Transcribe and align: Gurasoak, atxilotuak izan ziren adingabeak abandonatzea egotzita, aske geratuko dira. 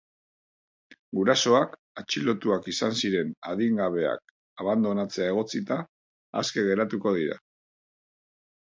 Gurasoak, 1.17 1.75
atxilotuak 2.03 2.71
izan 2.73 2.97
ziren 3.03 3.31
adingabeak 3.53 4.35
abandonatzea 4.65 5.29
egotzita, 5.37 5.81
aske 6.45 6.67
geratuko 6.73 7.17
dira. 7.21 7.41